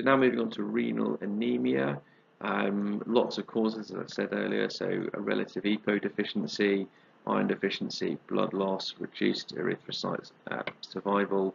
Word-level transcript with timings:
So 0.00 0.04
now 0.04 0.16
moving 0.16 0.40
on 0.40 0.48
to 0.52 0.62
renal 0.62 1.18
anemia. 1.20 2.00
Um, 2.40 3.02
lots 3.04 3.36
of 3.36 3.46
causes, 3.46 3.90
as 3.90 3.98
I 3.98 4.06
said 4.06 4.28
earlier, 4.32 4.70
so 4.70 5.06
a 5.12 5.20
relative 5.20 5.64
EPO 5.64 6.00
deficiency, 6.00 6.86
iron 7.26 7.48
deficiency, 7.48 8.16
blood 8.26 8.54
loss, 8.54 8.94
reduced 8.98 9.54
erythrocyte 9.56 10.30
uh, 10.50 10.62
survival, 10.80 11.54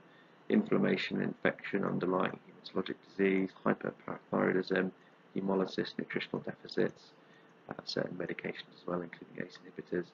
inflammation, 0.50 1.21
infection, 1.21 1.84
underlying 1.84 2.38
hematologic 2.47 2.93
disease, 3.09 3.50
hyperparathyroidism, 3.66 4.91
hemolysis, 5.36 5.93
nutritional 5.98 6.43
deficits, 6.46 7.14
uh, 7.71 7.73
certain 7.86 8.16
medications 8.16 8.70
as 8.80 8.86
well, 8.86 9.02
including 9.02 9.43
ACE 9.43 9.57
inhibitors. 9.66 10.05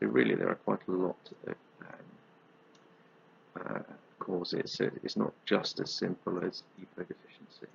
So 0.00 0.06
really 0.06 0.36
there 0.36 0.48
are 0.48 0.54
quite 0.54 0.80
a 0.88 0.90
lot 0.90 1.18
of 1.46 1.54
um, 1.82 3.66
uh, 3.66 3.82
causes. 4.24 4.72
So 4.72 4.90
it's 5.02 5.18
not 5.18 5.34
just 5.44 5.80
as 5.80 5.92
simple 5.92 6.42
as 6.42 6.62
EPO 6.80 7.08
deficiency. 7.08 7.66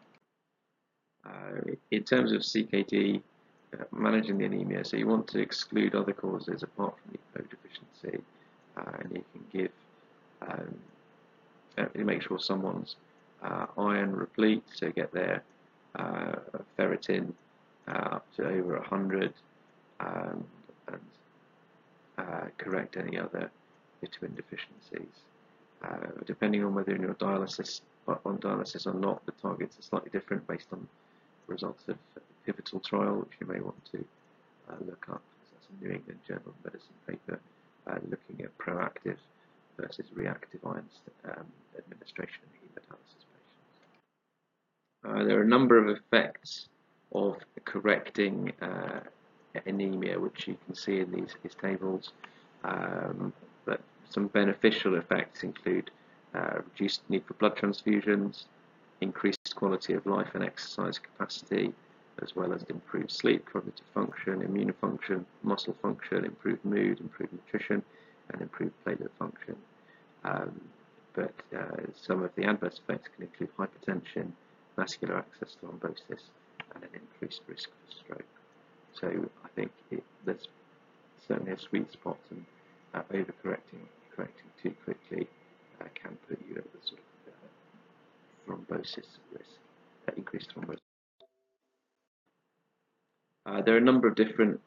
Uh, 1.25 1.73
in 1.91 2.03
terms 2.03 2.31
of 2.31 2.41
CKD, 2.41 3.21
uh, 3.73 3.83
managing 3.91 4.37
the 4.37 4.45
anemia, 4.45 4.83
so 4.85 4.97
you 4.97 5.05
want 5.05 5.27
to 5.27 5.39
exclude 5.39 5.93
other 5.93 6.13
causes 6.13 6.63
apart 6.63 6.95
from 7.03 7.13
EPO 7.13 7.49
deficiency, 7.49 8.23
uh, 8.77 8.91
and 8.99 9.11
you 9.11 9.23
can 9.33 9.45
give, 9.51 9.71
um, 10.41 10.75
uh, 11.77 11.85
you 11.93 12.05
make 12.05 12.21
sure 12.21 12.39
someone's 12.39 12.95
uh, 13.43 13.65
iron 13.77 14.15
replete, 14.15 14.63
so 14.73 14.89
get 14.91 15.11
their 15.11 15.43
uh, 15.95 16.35
ferritin 16.77 17.33
up 17.87 18.25
to 18.35 18.47
over 18.47 18.77
100, 18.77 19.33
um, 19.99 20.43
and 20.87 22.51
correct 22.57 22.97
any 22.97 23.17
other 23.17 23.49
vitamin 24.01 24.35
deficiencies. 24.35 25.23
depending 26.25 26.63
on 26.63 26.73
whether 26.73 26.95
you're 26.95 27.13
dialysis 27.15 27.81
on 28.07 28.37
dialysis 28.39 28.87
or 28.87 28.93
not, 28.93 29.25
the 29.25 29.31
targets 29.33 29.77
are 29.77 29.81
slightly 29.81 30.09
different 30.11 30.45
based 30.47 30.67
on 30.71 30.87
results 31.49 31.83
of 31.87 31.97
pivotal 32.45 32.79
trial, 32.79 33.19
which 33.19 33.37
you 33.39 33.47
may 33.47 33.59
want 33.59 33.83
to 33.91 34.03
uh, 34.69 34.75
look 34.85 35.05
up. 35.09 35.21
That's 35.51 35.67
a 35.69 35.83
New 35.83 35.91
England 35.91 36.19
Journal 36.27 36.43
of 36.47 36.65
Medicine 36.65 36.95
paper 37.07 37.39
uh, 37.87 37.99
looking 38.09 38.45
at 38.45 38.57
proactive 38.57 39.17
versus 39.77 40.05
reactive 40.13 40.59
iron 40.65 40.85
um, 41.25 41.45
administration 41.77 42.41
in 42.53 42.69
hemodialysis 42.69 43.25
patients. 43.33 43.59
Uh, 45.05 45.23
there 45.23 45.39
are 45.39 45.43
a 45.43 45.47
number 45.47 45.77
of 45.77 45.89
effects 45.89 46.67
of 47.13 47.37
correcting 47.65 48.51
uh, 48.61 48.99
anemia, 49.65 50.19
which 50.19 50.47
you 50.47 50.57
can 50.65 50.75
see 50.75 50.99
in 50.99 51.11
these, 51.11 51.35
these 51.43 51.55
tables. 51.55 52.11
Um, 52.63 53.33
but 53.65 53.81
some 54.09 54.27
beneficial 54.27 54.95
effects 54.95 55.43
include 55.43 55.91
uh, 56.35 56.61
reduced 56.71 57.01
need 57.09 57.23
for 57.25 57.33
blood 57.35 57.55
transfusions, 57.55 58.45
increased 59.01 59.38
quality 59.53 59.93
of 59.93 60.05
life 60.05 60.29
and 60.33 60.43
exercise 60.43 60.99
capacity, 60.99 61.73
as 62.21 62.35
well 62.35 62.53
as 62.53 62.63
improved 62.63 63.11
sleep, 63.11 63.45
cognitive 63.51 63.85
function, 63.93 64.41
immune 64.41 64.73
function, 64.73 65.25
muscle 65.43 65.75
function, 65.81 66.25
improved 66.25 66.63
mood, 66.65 66.99
improved 66.99 67.33
nutrition, 67.33 67.81
and 68.31 68.41
improved 68.41 68.73
platelet 68.85 69.09
function. 69.17 69.55
Um, 70.23 70.59
but 71.13 71.33
uh, 71.57 71.81
some 71.95 72.23
of 72.23 72.31
the 72.35 72.45
adverse 72.45 72.79
effects 72.83 73.09
can 73.15 73.25
include 73.25 73.49
hypertension, 73.57 74.31
vascular 74.75 75.17
access 75.17 75.55
thrombosis, 75.61 76.21
and 76.75 76.83
an 76.83 76.89
increased 76.93 77.41
risk 77.47 77.69
for 77.69 77.91
stroke. 77.91 78.25
So 78.93 79.29
I 79.43 79.47
think 79.55 79.71
it, 79.91 80.03
there's 80.25 80.47
certainly 81.27 81.53
a 81.53 81.59
sweet 81.59 81.91
spot, 81.91 82.17
and 82.31 82.45
uh, 82.93 83.01
overcorrecting 83.11 83.85
correcting 84.15 84.49
too 84.61 84.73
quickly 84.83 85.27
uh, 85.79 85.85
can 85.95 86.17
put 86.27 86.39
you 86.49 86.55
at 86.57 86.71
the 86.73 86.79
sort 86.83 86.99
of 86.99 87.08
thrombosis 88.49 89.17
risk, 89.31 89.59
uh, 90.07 90.11
increased 90.17 90.53
thrombosis. 90.55 90.79
Uh, 93.45 93.61
there 93.61 93.75
are 93.75 93.77
a 93.77 93.81
number 93.81 94.07
of 94.07 94.15
different 94.15 94.59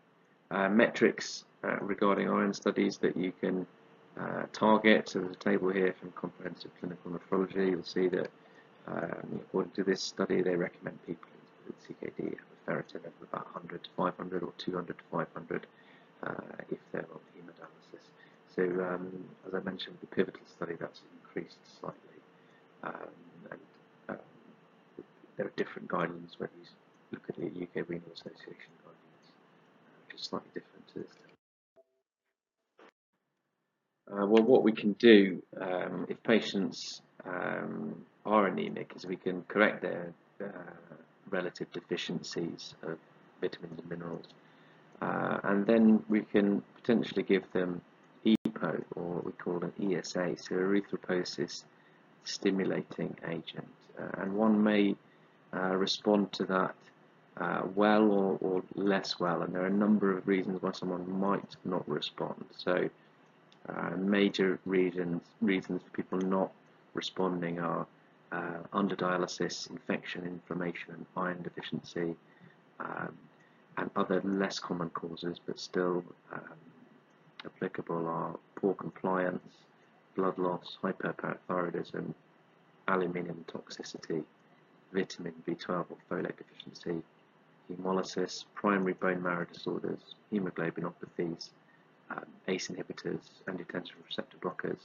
uh, 0.50 0.69
metrics 0.69 1.45
uh, 1.64 1.77
regarding 1.80 2.29
iron 2.29 2.52
studies 2.52 2.98
that 2.98 3.17
you 3.17 3.33
can 3.40 3.67
uh, 4.20 4.42
target. 4.52 5.08
So 5.08 5.20
there's 5.20 5.33
a 5.33 5.39
table 5.39 5.70
here 5.70 5.95
from 5.98 6.12
Comprehensive 6.12 6.70
Clinical 6.79 7.12
Nephrology. 7.12 7.70
You'll 7.70 7.84
see 7.84 8.08
that 8.08 8.30
um, 8.86 9.40
according 9.40 9.73
to 9.73 9.85
this 9.85 10.02
study, 10.02 10.42
they 10.42 10.56
recommend 10.56 10.98
people 11.06 11.29
with 11.67 11.77
CKD 11.86 12.36
have 12.67 12.79
a 12.79 12.83
ferritin 12.83 13.06
of 13.06 13.12
about 13.23 13.45
100 13.55 13.85
to 13.85 13.90
500 13.96 14.42
or 14.42 14.52
200 14.58 14.98
to 14.98 15.05
500 15.11 15.67
uh, 16.24 16.33
if 16.70 16.79
they're 16.90 17.06
on 17.12 17.20
hemodialysis. 17.36 18.02
So 18.55 18.62
um, 18.85 19.24
as 19.46 19.55
I 19.55 19.61
mentioned, 19.61 19.96
the 20.01 20.08
pivotal 20.08 20.42
study 20.56 20.74
that's 20.79 21.02
increased 21.24 21.58
slightly. 21.80 21.98
Um, 22.83 23.31
there 25.42 25.48
are 25.48 25.55
different 25.57 25.89
guidelines 25.89 26.39
whether 26.39 26.53
you 26.61 26.69
look 27.11 27.25
at 27.29 27.35
the 27.35 27.47
UK 27.47 27.89
Renal 27.89 28.07
Association 28.14 28.73
guidelines, 28.85 29.27
uh, 29.27 29.98
which 30.07 30.20
is 30.20 30.27
slightly 30.27 30.51
different 30.55 30.89
to 30.89 30.95
this. 31.01 31.19
Uh, 34.08 34.27
well, 34.27 34.45
what 34.45 34.63
we 34.63 34.70
can 34.70 34.92
do 34.95 35.42
um, 35.61 36.07
if 36.08 36.23
patients 36.23 37.03
um, 37.25 37.97
are 38.25 38.47
anemic 38.47 38.92
is 38.95 39.05
we 39.05 39.17
can 39.17 39.42
correct 39.48 39.83
their 39.83 40.13
uh, 40.41 40.47
relative 41.29 41.67
deficiencies 41.73 42.74
of 42.85 42.97
vitamins 43.41 43.80
and 43.80 43.91
minerals, 43.91 44.27
uh, 45.01 45.39
and 45.42 45.67
then 45.67 46.05
we 46.09 46.20
can 46.20 46.63
potentially 46.77 47.24
give 47.24 47.51
them 47.53 47.80
EPO, 48.24 48.85
or 48.95 49.03
what 49.14 49.24
we 49.24 49.33
call 49.33 49.61
an 49.64 49.73
ESA, 49.80 50.36
so 50.36 50.55
erythropoiesis 50.55 51.64
stimulating 52.23 53.17
agent, 53.29 53.67
uh, 53.98 54.23
and 54.23 54.33
one 54.33 54.63
may 54.63 54.95
respond 55.58 56.33
to 56.33 56.45
that 56.45 56.74
uh, 57.39 57.63
well 57.74 58.11
or, 58.11 58.39
or, 58.40 58.63
less 58.74 59.18
well, 59.18 59.42
and 59.42 59.55
there 59.55 59.63
are 59.63 59.67
a 59.67 59.70
number 59.70 60.17
of 60.17 60.27
reasons 60.29 60.61
why 60.61 60.73
someone 60.73 61.11
might 61.18 61.57
not 61.64 61.89
respond. 61.89 62.45
So, 62.57 62.89
uh, 63.68 63.91
major 63.96 64.58
reasons 64.67 65.23
reasons 65.41 65.83
for 65.83 65.91
people 65.91 66.18
not 66.18 66.51
responding 66.95 67.58
are 67.61 67.86
uh, 68.33 68.58
under 68.73 68.96
dialysis, 68.96 69.70
infection, 69.70 70.24
inflammation, 70.24 70.95
and 70.95 71.07
iron 71.17 71.42
deficiency, 71.42 72.14
um, 72.80 73.17
and 73.79 73.91
other 73.96 74.20
less 74.24 74.58
common 74.58 74.91
causes 74.91 75.39
but 75.46 75.58
still 75.58 76.05
um, 76.33 76.42
applicable 77.45 78.07
are 78.07 78.36
poor 78.57 78.74
compliance, 78.74 79.52
blood 80.17 80.39
loss, 80.39 80.77
hyperparathyroidism, 80.83 82.12
aluminium 82.89 83.45
toxicity, 83.48 84.23
vitamin 84.92 85.35
B12 85.47 85.86
or 85.91 85.97
folate 86.11 86.36
deficiency, 86.36 87.03
hemolysis, 87.70 88.45
primary 88.55 88.95
bone 88.95 89.23
marrow 89.23 89.47
disorders, 89.53 90.14
hemoglobinopathies, 90.33 91.51
um, 92.11 92.25
ACE 92.48 92.69
inhibitors, 92.69 93.20
angiotensin 93.48 93.92
receptor 94.07 94.36
blockers, 94.39 94.80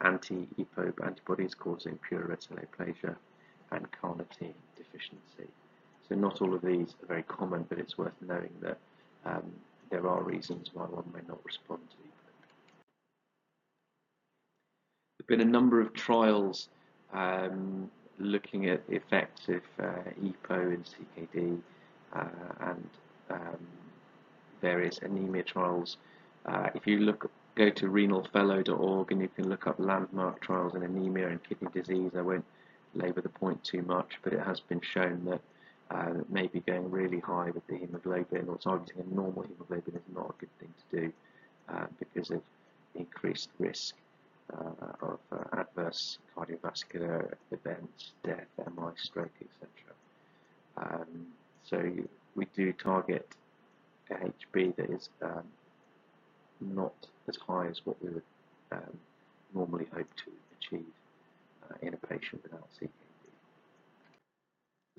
anti-EPO 0.00 1.04
antibodies 1.04 1.54
causing 1.54 1.98
pure 2.08 2.26
red 2.26 2.42
cell 2.42 2.58
aplasia, 2.58 3.16
and 3.72 3.86
carnitine 3.92 4.54
deficiency. 4.76 5.50
So 6.08 6.14
not 6.14 6.40
all 6.40 6.54
of 6.54 6.62
these 6.62 6.94
are 7.02 7.06
very 7.06 7.22
common, 7.24 7.66
but 7.68 7.78
it's 7.78 7.98
worth 7.98 8.14
knowing 8.26 8.52
that 8.62 8.78
um, 9.26 9.52
there 9.90 10.06
are 10.06 10.22
reasons 10.22 10.70
why 10.72 10.84
one 10.84 11.04
may 11.12 11.20
not 11.28 11.38
respond 11.44 11.80
to 11.90 11.96
EPO. 11.96 12.32
There 15.18 15.20
have 15.20 15.26
been 15.26 15.40
a 15.40 15.50
number 15.50 15.80
of 15.80 15.92
trials 15.92 16.68
um, 17.12 17.90
looking 18.18 18.68
at 18.68 18.86
the 18.88 18.96
effects 18.96 19.48
of 19.48 19.62
uh, 19.80 20.10
EPO 20.22 20.74
and 20.74 20.84
CKD 20.84 21.60
uh, 22.14 22.24
and 22.60 22.88
um, 23.30 23.58
various 24.60 24.98
anemia 24.98 25.42
trials. 25.42 25.96
Uh, 26.46 26.68
if 26.74 26.86
you 26.86 26.98
look, 27.00 27.30
go 27.54 27.70
to 27.70 27.86
renalfellow.org 27.86 29.12
and 29.12 29.20
you 29.20 29.28
can 29.28 29.48
look 29.48 29.66
up 29.66 29.78
landmark 29.78 30.40
trials 30.40 30.74
in 30.74 30.82
anemia 30.82 31.28
and 31.28 31.42
kidney 31.44 31.68
disease. 31.72 32.12
I 32.16 32.22
won't 32.22 32.44
labour 32.94 33.20
the 33.20 33.28
point 33.28 33.62
too 33.64 33.82
much, 33.82 34.18
but 34.22 34.32
it 34.32 34.40
has 34.40 34.60
been 34.60 34.80
shown 34.80 35.24
that 35.26 35.40
uh, 35.90 36.22
maybe 36.28 36.60
going 36.60 36.90
really 36.90 37.20
high 37.20 37.50
with 37.50 37.66
the 37.66 37.76
hemoglobin 37.76 38.48
or 38.48 38.58
targeting 38.58 39.02
a 39.10 39.14
normal 39.14 39.42
hemoglobin 39.42 39.94
is 39.94 40.14
not 40.14 40.30
a 40.30 40.40
good 40.40 40.58
thing 40.58 40.72
to 40.90 41.00
do 41.00 41.12
uh, 41.68 41.86
because 41.98 42.30
of 42.30 42.42
increased 42.94 43.50
risk 43.58 43.94
uh, 44.52 45.06
of 45.06 45.18
uh, 45.32 45.60
adverse 45.60 46.18
cardiovascular 46.36 47.34
events, 47.50 48.12
death, 48.24 48.46
MI, 48.58 48.92
stroke, 48.96 49.32
etc. 49.40 49.68
Um, 50.76 51.26
so 51.64 51.82
we 52.34 52.46
do 52.56 52.72
target 52.72 53.28
a 54.10 54.14
HB 54.14 54.76
that 54.76 54.90
is 54.90 55.10
um, 55.22 55.44
not 56.60 56.94
as 57.28 57.36
high 57.36 57.66
as 57.66 57.84
what 57.84 58.02
we 58.02 58.10
would 58.10 58.22
um, 58.72 58.98
normally 59.54 59.86
hope 59.94 60.08
to 60.16 60.30
achieve 60.58 60.86
uh, 61.70 61.74
in 61.82 61.94
a 61.94 62.06
patient 62.06 62.42
without 62.42 62.68
CKD. 62.80 62.90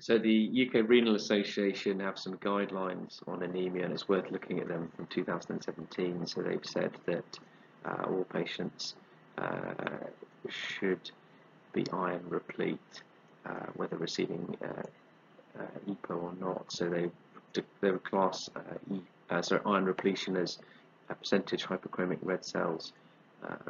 So 0.00 0.16
the 0.16 0.66
UK 0.66 0.88
Renal 0.88 1.14
Association 1.16 2.00
have 2.00 2.18
some 2.18 2.38
guidelines 2.38 3.20
on 3.28 3.42
anemia 3.42 3.84
and 3.84 3.92
it's 3.92 4.08
worth 4.08 4.30
looking 4.30 4.58
at 4.58 4.68
them 4.68 4.90
from 4.96 5.06
2017. 5.08 6.26
So 6.26 6.40
they've 6.40 6.64
said 6.64 6.92
that 7.04 7.38
uh, 7.84 8.04
all 8.06 8.24
patients 8.24 8.94
should 10.48 11.10
be 11.72 11.86
iron 11.92 12.24
replete 12.28 13.02
uh, 13.46 13.66
whether 13.74 13.96
receiving 13.96 14.56
uh, 14.62 14.82
uh, 15.58 15.64
EPO 15.88 16.22
or 16.22 16.32
not. 16.40 16.70
So 16.70 16.88
they 16.88 17.10
they 17.80 17.90
would 17.90 18.04
class 18.04 18.48
uh, 18.54 18.94
e, 18.94 19.00
sorry, 19.42 19.62
iron 19.66 19.86
repletion 19.86 20.36
as 20.36 20.58
a 21.08 21.14
percentage 21.14 21.64
hypochromic 21.64 22.18
red 22.22 22.44
cells 22.44 22.92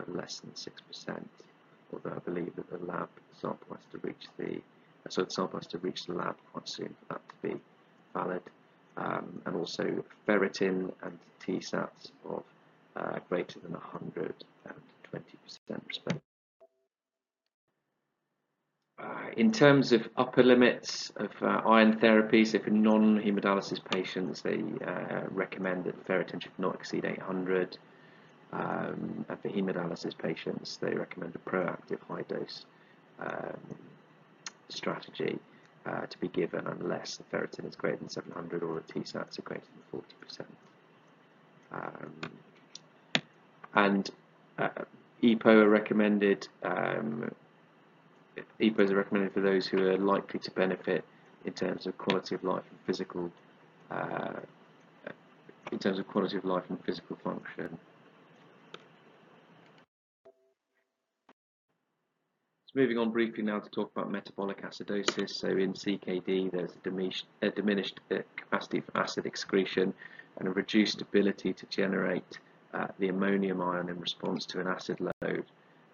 less 0.08 0.40
than 0.40 0.54
six 0.56 0.80
percent. 0.82 1.28
Although 1.92 2.16
I 2.16 2.18
believe 2.18 2.54
that 2.56 2.68
the 2.70 2.84
lab 2.84 3.08
sample 3.40 3.76
has 3.76 3.84
to 3.92 3.98
reach 4.06 4.26
the 4.38 4.60
so 5.08 5.22
the 5.22 5.30
sample 5.30 5.58
has 5.58 5.66
to 5.68 5.78
reach 5.78 6.06
the 6.06 6.14
lab 6.14 6.36
quite 6.52 6.68
soon 6.68 6.88
for 6.88 7.14
that 7.14 7.22
to 7.28 7.48
be 7.48 7.60
valid. 8.12 8.42
Um, 8.96 9.40
and 9.46 9.56
also 9.56 10.04
ferritin 10.26 10.92
and 11.02 11.18
TSATs 11.40 12.10
of 12.28 12.42
uh, 12.96 13.18
greater 13.28 13.60
than 13.60 13.72
100 13.72 14.34
and 14.66 14.74
20% 15.14 15.22
respectively. 15.86 16.20
Uh, 19.02 19.30
in 19.36 19.50
terms 19.50 19.92
of 19.92 20.08
upper 20.16 20.42
limits 20.42 21.10
of 21.16 21.30
uh, 21.40 21.62
iron 21.66 21.98
therapy, 21.98 22.44
so 22.44 22.58
for 22.58 22.70
non-hemodialysis 22.70 23.80
patients, 23.92 24.42
they 24.42 24.62
uh, 24.86 25.22
recommend 25.30 25.84
that 25.84 26.06
ferritin 26.06 26.42
should 26.42 26.58
not 26.58 26.74
exceed 26.74 27.04
800. 27.04 27.78
Um, 28.52 29.24
and 29.28 29.40
for 29.40 29.48
hemodialysis 29.48 30.18
patients, 30.18 30.76
they 30.76 30.92
recommend 30.92 31.34
a 31.34 31.50
proactive 31.50 32.00
high 32.08 32.24
dose 32.28 32.66
um, 33.20 33.56
strategy 34.68 35.38
uh, 35.86 36.06
to 36.06 36.18
be 36.18 36.28
given 36.28 36.66
unless 36.66 37.16
the 37.16 37.24
ferritin 37.24 37.66
is 37.66 37.76
greater 37.76 37.96
than 37.96 38.08
700 38.08 38.62
or 38.62 38.82
the 38.86 38.92
TSATs 38.92 39.38
are 39.38 39.42
greater 39.42 39.64
than 39.92 40.02
40%. 40.02 40.44
Um, 41.72 42.12
and 43.74 44.10
uh, 44.58 44.68
EPO 45.22 45.46
are 45.46 45.68
recommended. 45.68 46.48
Um, 46.62 47.30
EPOs 48.60 48.90
are 48.90 48.96
recommended 48.96 49.32
for 49.32 49.40
those 49.40 49.66
who 49.66 49.88
are 49.88 49.98
likely 49.98 50.40
to 50.40 50.50
benefit 50.52 51.04
in 51.44 51.52
terms 51.52 51.86
of 51.86 51.96
quality 51.98 52.34
of 52.34 52.44
life 52.44 52.64
and 52.70 52.78
physical, 52.86 53.30
uh, 53.90 54.40
in 55.72 55.78
terms 55.78 55.98
of 55.98 56.06
quality 56.06 56.36
of 56.36 56.44
life 56.44 56.64
and 56.68 56.82
physical 56.84 57.16
function. 57.16 57.78
So 62.66 62.78
moving 62.78 62.98
on 62.98 63.10
briefly 63.10 63.42
now 63.42 63.58
to 63.58 63.68
talk 63.70 63.90
about 63.94 64.10
metabolic 64.10 64.62
acidosis. 64.62 65.30
So 65.30 65.48
in 65.48 65.72
CKD, 65.72 66.52
there's 66.52 66.72
a 66.72 66.78
diminished, 66.84 67.26
a 67.42 67.50
diminished 67.50 68.00
uh, 68.10 68.18
capacity 68.36 68.80
for 68.80 68.96
acid 68.96 69.26
excretion 69.26 69.92
and 70.38 70.48
a 70.48 70.50
reduced 70.52 71.02
ability 71.02 71.52
to 71.52 71.66
generate 71.66 72.38
uh, 72.74 72.86
the 72.98 73.08
ammonium 73.08 73.60
ion 73.60 73.88
in 73.88 73.98
response 74.00 74.46
to 74.46 74.60
an 74.60 74.66
acid 74.66 74.98
load, 75.00 75.44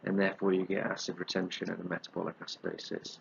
and 0.04 0.18
therefore 0.18 0.52
you 0.52 0.64
get 0.64 0.84
acid 0.84 1.18
retention 1.18 1.70
and 1.70 1.80
a 1.80 1.88
metabolic 1.88 2.38
acidosis. 2.40 3.18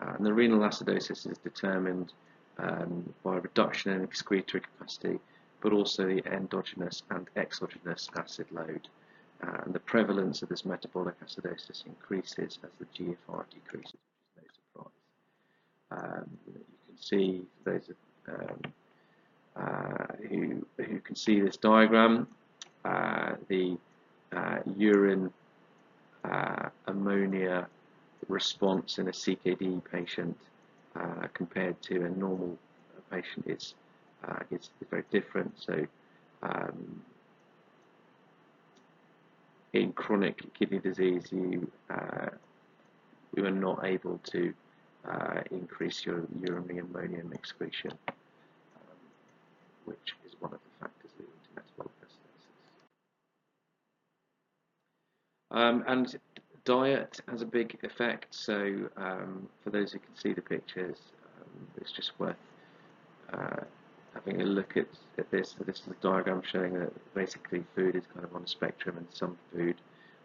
Uh, 0.00 0.14
and 0.16 0.26
the 0.26 0.32
renal 0.32 0.60
acidosis 0.60 1.30
is 1.30 1.38
determined 1.38 2.12
um, 2.58 3.12
by 3.22 3.36
reduction 3.36 3.92
in 3.92 4.02
excretory 4.02 4.62
capacity, 4.62 5.18
but 5.60 5.72
also 5.72 6.06
the 6.06 6.24
endogenous 6.32 7.02
and 7.10 7.28
exogenous 7.36 8.08
acid 8.16 8.46
load 8.50 8.88
and 9.64 9.74
the 9.74 9.80
prevalence 9.80 10.42
of 10.42 10.48
this 10.48 10.64
metabolic 10.64 11.14
acidosis 11.20 11.86
increases 11.86 12.58
as 12.62 12.70
the 12.78 12.86
GFR 12.86 13.44
decreases, 13.52 13.98
which 14.36 14.46
is 14.46 14.58
no 14.72 14.80
surprise. 14.80 14.92
Um, 15.90 16.30
you 16.46 16.60
can 16.86 16.96
see 16.96 17.42
those 17.64 17.82
um, 18.28 18.60
uh, 19.56 20.06
who, 20.28 20.66
who 20.78 21.00
can 21.00 21.16
see 21.16 21.40
this 21.40 21.56
diagram, 21.56 22.22
uh, 22.22 22.43
the 22.84 23.76
uh, 24.32 24.58
urine 24.76 25.32
uh, 26.24 26.68
ammonia 26.86 27.66
response 28.28 28.98
in 28.98 29.08
a 29.08 29.12
CKD 29.12 29.82
patient 29.90 30.36
uh, 30.96 31.26
compared 31.34 31.80
to 31.82 32.04
a 32.04 32.10
normal 32.10 32.56
patient 33.10 33.46
is, 33.46 33.74
uh, 34.26 34.40
is 34.50 34.70
very 34.90 35.04
different. 35.10 35.52
So 35.60 35.86
um, 36.42 37.02
in 39.72 39.92
chronic 39.92 40.40
kidney 40.54 40.78
disease, 40.78 41.26
you 41.30 41.70
uh, 41.90 42.28
you 43.36 43.44
are 43.44 43.50
not 43.50 43.84
able 43.84 44.18
to 44.24 44.54
uh, 45.08 45.40
increase 45.50 46.06
your 46.06 46.24
urinary 46.40 46.78
ammonium 46.78 47.32
excretion, 47.32 47.92
um, 48.08 48.14
which 49.84 50.14
is 50.24 50.34
one 50.38 50.52
of 50.52 50.60
the 50.60 50.70
factors 50.84 51.10
leading 51.18 51.34
to 51.42 51.50
metabolic 51.56 51.92
acidosis. 52.06 52.54
Um, 55.54 55.84
and 55.86 56.18
diet 56.64 57.20
has 57.28 57.40
a 57.40 57.46
big 57.46 57.78
effect. 57.84 58.26
So 58.34 58.90
um, 58.96 59.48
for 59.62 59.70
those 59.70 59.92
who 59.92 60.00
can 60.00 60.16
see 60.16 60.32
the 60.32 60.42
pictures, 60.42 60.98
um, 61.40 61.66
it's 61.80 61.92
just 61.92 62.10
worth 62.18 62.34
uh, 63.32 63.62
having 64.14 64.42
a 64.42 64.44
look 64.44 64.76
at, 64.76 64.88
at 65.16 65.30
this. 65.30 65.54
So 65.56 65.64
this 65.64 65.76
is 65.76 65.86
a 65.86 66.02
diagram 66.02 66.42
showing 66.44 66.74
that 66.80 66.92
basically 67.14 67.64
food 67.76 67.94
is 67.94 68.02
kind 68.12 68.26
of 68.26 68.34
on 68.34 68.42
a 68.42 68.48
spectrum 68.48 68.96
and 68.96 69.06
some 69.12 69.38
food 69.52 69.76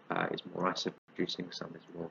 uh, 0.09 0.25
is 0.31 0.41
more 0.55 0.67
acid 0.67 0.93
producing, 1.13 1.45
some 1.51 1.69
is 1.75 1.95
more 1.95 2.09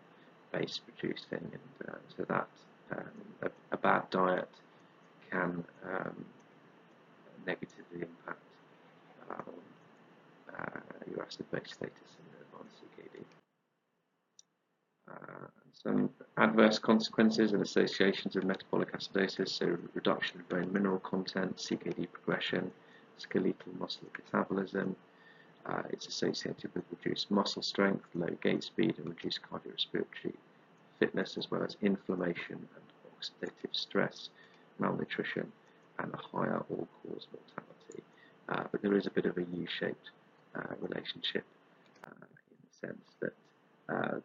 base 0.53 0.81
producing 0.87 1.19
and 1.33 1.89
uh, 1.89 1.99
so 2.17 2.25
that 2.25 2.49
um, 2.93 3.03
a, 3.43 3.51
a, 3.73 3.77
bad 3.77 4.09
diet 4.09 4.49
can 5.31 5.63
um, 5.85 6.25
negatively 7.47 8.01
impact 8.01 8.41
uh, 9.31 9.35
uh 10.57 10.81
your 11.07 11.23
acid-base 11.23 11.75
status 11.75 12.09
Uh, 15.11 15.15
some 15.73 16.11
adverse 16.37 16.79
consequences 16.79 17.53
and 17.53 17.63
associations 17.63 18.37
of 18.37 18.45
metabolic 18.45 18.93
acidosis, 18.93 19.49
so 19.49 19.79
reduction 19.95 20.41
of 20.41 20.49
bone 20.49 20.73
mineral 20.73 20.99
content, 21.01 21.57
CKD 21.57 22.09
progression, 22.13 22.71
skeletal 23.17 23.73
muscle 23.79 24.09
catabolism. 24.13 24.95
Uh, 25.67 25.83
it's 25.91 26.07
associated 26.07 26.71
with 26.75 26.85
reduced 26.91 27.31
muscle 27.31 27.63
strength, 27.63 28.05
low 28.15 28.29
gait 28.43 28.65
speed, 28.65 28.95
and 28.99 29.09
reduced 29.09 29.41
cardiorespiratory 29.51 30.35
fitness, 30.99 31.37
as 31.37 31.51
well 31.51 31.63
as 31.63 31.77
inflammation 31.83 32.57
and 32.57 33.13
oxidative 33.21 33.73
stress, 33.73 34.31
malnutrition, 34.79 35.51
and 35.99 36.13
a 36.13 36.17
higher 36.17 36.65
all-cause 36.71 37.27
mortality. 37.33 38.03
Uh, 38.49 38.65
but 38.71 38.83
there 38.83 38.97
is 38.97 39.07
a 39.07 39.11
bit 39.11 39.27
of 39.27 39.37
a 39.37 39.43
U-shaped 39.43 40.11
uh, 40.55 40.75
relationship 40.81 41.45
uh, 41.45 41.58
sense 42.81 43.05
that 43.21 43.33
uh, 43.89 44.21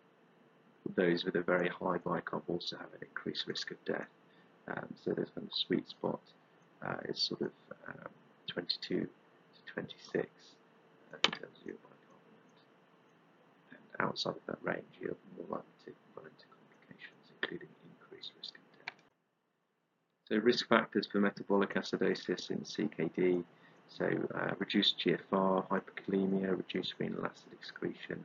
those 0.95 1.25
with 1.25 1.35
a 1.35 1.41
very 1.41 1.69
high 1.69 1.97
bicarb 1.97 2.41
also 2.47 2.77
have 2.77 2.93
an 2.93 3.07
increased 3.07 3.47
risk 3.47 3.71
of 3.71 3.83
death. 3.85 4.09
Um, 4.67 4.87
so 5.03 5.11
there's 5.11 5.29
kind 5.35 5.47
of 5.47 5.53
sweet 5.53 5.89
spot 5.89 6.19
uh, 6.85 6.95
is 7.05 7.21
sort 7.21 7.41
of 7.41 7.51
um, 7.87 8.09
22 8.47 9.01
to 9.01 9.73
26 9.73 10.27
uh, 11.13 11.17
in 11.23 11.31
terms 11.31 11.57
of 11.61 11.65
your 11.65 11.75
outside 13.99 14.35
of 14.35 14.45
that 14.47 14.57
range, 14.61 14.83
you're 14.99 15.15
more 15.37 15.47
likely 15.57 15.65
to 15.85 15.91
run 16.15 16.25
into 16.25 16.45
complications, 16.49 17.23
including 17.41 17.69
increased 17.95 18.31
risk 18.37 18.55
of 18.55 18.85
death. 18.85 18.95
So 20.29 20.35
risk 20.37 20.67
factors 20.67 21.07
for 21.07 21.19
metabolic 21.19 21.75
acidosis 21.75 22.49
in 22.51 22.59
CKD, 22.59 23.43
so 23.87 24.05
uh, 24.35 24.51
reduced 24.59 24.99
GFR, 24.99 25.67
hyperkalemia, 25.67 26.57
reduced 26.57 26.93
renal 26.99 27.25
acid 27.25 27.51
excretion, 27.53 28.23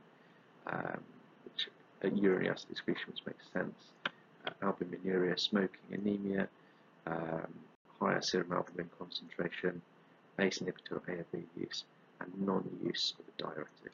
um, 0.71 1.01
urinary 2.15 2.49
acid 2.49 2.69
excretion, 2.71 3.11
which 3.11 3.25
makes 3.25 3.45
sense, 3.51 3.75
uh, 4.45 4.65
albuminuria, 4.65 5.39
smoking, 5.39 5.79
anemia, 5.91 6.47
um, 7.07 7.53
higher 7.99 8.21
serum 8.21 8.51
albumin 8.53 8.89
concentration, 8.97 9.81
ACE 10.39 10.59
inhibitor 10.59 11.01
ARB 11.01 11.43
use, 11.57 11.83
and 12.21 12.31
non-use 12.39 13.13
of 13.19 13.25
a 13.27 13.41
diuretic. 13.41 13.91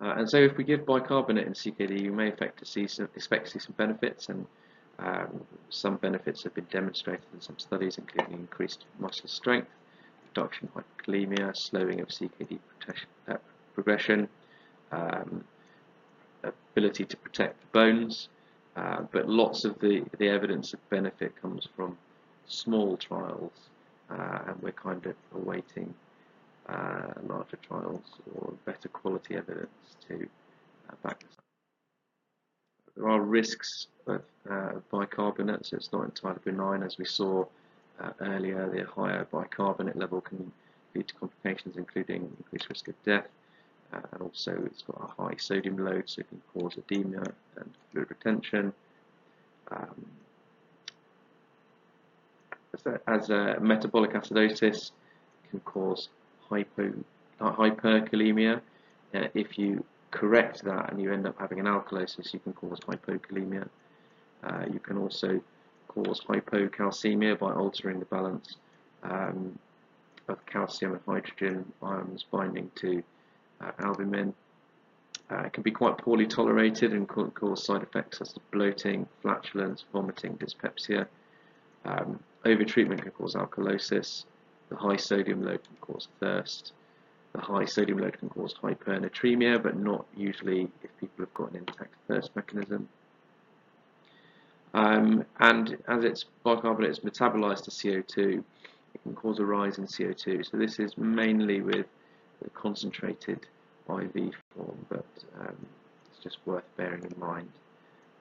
Uh, 0.00 0.14
and 0.16 0.28
so 0.28 0.38
if 0.38 0.56
we 0.56 0.64
give 0.64 0.86
bicarbonate 0.86 1.46
in 1.46 1.52
CKD, 1.52 2.00
you 2.00 2.12
may 2.12 2.28
expect 2.28 2.58
to 2.58 2.64
see 2.64 2.86
some, 2.86 3.08
expect 3.14 3.46
to 3.46 3.50
see 3.52 3.58
some 3.58 3.74
benefits, 3.76 4.28
and 4.28 4.46
um, 4.98 5.44
some 5.68 5.96
benefits 5.96 6.42
have 6.42 6.54
been 6.54 6.66
demonstrated 6.70 7.24
in 7.34 7.40
some 7.40 7.58
studies, 7.58 7.98
including 7.98 8.34
increased 8.34 8.86
muscle 8.98 9.28
strength, 9.28 9.68
reduction 10.28 10.68
in 10.74 10.82
hyperkalemia, 10.82 11.54
slowing 11.54 12.00
of 12.00 12.08
CKD 12.08 12.58
uh, 13.28 13.36
progression, 13.80 14.28
um, 14.92 15.42
ability 16.42 17.04
to 17.06 17.16
protect 17.16 17.58
the 17.60 17.66
bones, 17.72 18.28
uh, 18.76 19.02
but 19.10 19.26
lots 19.28 19.64
of 19.64 19.78
the, 19.80 20.04
the 20.18 20.28
evidence 20.28 20.74
of 20.74 20.90
benefit 20.90 21.32
comes 21.40 21.66
from 21.74 21.96
small 22.46 22.96
trials, 22.98 23.52
uh, 24.10 24.38
and 24.48 24.62
we're 24.62 24.72
kind 24.72 25.04
of 25.06 25.14
awaiting 25.34 25.92
uh, 26.68 27.12
larger 27.26 27.56
trials 27.68 28.04
or 28.34 28.52
better 28.66 28.88
quality 28.88 29.34
evidence 29.34 29.96
to 30.06 30.28
uh, 30.88 30.94
back 31.02 31.18
this 31.20 31.32
up. 31.38 31.44
There 32.96 33.08
are 33.08 33.20
risks 33.22 33.86
of 34.06 34.22
uh, 34.50 34.72
bicarbonate, 34.90 35.64
so 35.64 35.76
it's 35.76 35.90
not 35.92 36.04
entirely 36.04 36.40
benign, 36.44 36.82
as 36.82 36.98
we 36.98 37.06
saw 37.06 37.44
uh, 37.98 38.10
earlier. 38.20 38.68
The 38.68 38.84
higher 38.84 39.26
bicarbonate 39.32 39.96
level 39.96 40.20
can 40.20 40.52
lead 40.94 41.08
to 41.08 41.14
complications, 41.14 41.76
including 41.76 42.30
increased 42.38 42.68
risk 42.68 42.88
of 42.88 42.94
death 43.04 43.26
uh, 43.92 44.00
and 44.12 44.22
also 44.22 44.60
it's 44.66 44.82
got 44.82 45.10
a 45.18 45.22
high 45.22 45.36
sodium 45.36 45.78
load, 45.78 46.04
so 46.06 46.20
it 46.20 46.28
can 46.28 46.40
cause 46.54 46.76
edema 46.76 47.22
and 47.56 47.70
fluid 47.90 48.10
retention. 48.10 48.72
Um, 49.70 50.06
as, 53.06 53.30
a, 53.30 53.56
metabolic 53.60 54.12
acidosis 54.12 54.92
can 55.50 55.60
cause 55.60 56.08
hypo, 56.48 56.92
uh, 57.40 57.52
hyperkalemia. 57.52 58.60
Uh, 59.14 59.26
if 59.34 59.58
you 59.58 59.84
correct 60.10 60.64
that 60.64 60.90
and 60.90 61.00
you 61.00 61.12
end 61.12 61.26
up 61.26 61.36
having 61.38 61.60
an 61.60 61.66
alkalosis, 61.66 62.32
you 62.32 62.40
can 62.40 62.52
cause 62.52 62.78
hypokalemia. 62.80 63.68
Uh, 64.44 64.64
you 64.72 64.78
can 64.78 64.96
also 64.98 65.40
cause 65.88 66.20
hypocalcemia 66.28 67.38
by 67.38 67.52
altering 67.52 67.98
the 67.98 68.04
balance 68.06 68.56
um, 69.02 69.58
of 70.28 70.44
calcium 70.46 70.92
and 70.92 71.00
hydrogen 71.06 71.72
ions 71.82 72.24
binding 72.30 72.70
to 72.76 73.02
albumin. 73.78 74.34
Uh, 75.30 75.44
it 75.44 75.52
can 75.52 75.62
be 75.62 75.70
quite 75.70 75.96
poorly 75.98 76.26
tolerated 76.26 76.92
and 76.92 77.08
can 77.08 77.30
cause 77.30 77.64
side 77.64 77.82
effects 77.82 78.18
such 78.18 78.28
as 78.28 78.38
bloating, 78.50 79.06
flatulence, 79.22 79.84
vomiting, 79.92 80.34
dyspepsia. 80.34 81.06
Um, 81.84 82.18
overtreatment 82.44 83.02
can 83.02 83.12
cause 83.12 83.34
alkalosis. 83.34 84.24
The 84.70 84.76
high 84.76 84.96
sodium 84.96 85.42
load 85.42 85.62
can 85.62 85.76
cause 85.80 86.08
thirst. 86.18 86.72
The 87.32 87.40
high 87.40 87.64
sodium 87.64 87.98
load 87.98 88.18
can 88.18 88.28
cause 88.28 88.54
hypernatremia, 88.60 89.62
but 89.62 89.76
not 89.76 90.04
usually 90.16 90.68
if 90.82 90.96
people 90.98 91.24
have 91.24 91.34
got 91.34 91.50
an 91.50 91.58
intact 91.58 91.94
thirst 92.08 92.34
mechanism. 92.34 92.88
Um, 94.74 95.24
and 95.38 95.76
as 95.88 96.04
it's 96.04 96.24
bicarbonate 96.44 96.90
is 96.90 97.00
metabolized 97.00 97.64
to 97.64 97.70
CO2, 97.70 98.42
it 98.94 99.02
can 99.02 99.14
cause 99.14 99.38
a 99.38 99.44
rise 99.44 99.78
in 99.78 99.86
CO2. 99.86 100.48
So 100.48 100.56
this 100.56 100.78
is 100.78 100.96
mainly 100.98 101.60
with 101.60 101.86
concentrated 102.54 103.46
IV 103.88 104.34
form, 104.54 104.86
but 104.88 105.06
um, 105.40 105.56
it's 106.10 106.22
just 106.22 106.38
worth 106.46 106.64
bearing 106.76 107.02
in 107.02 107.14
mind. 107.18 107.50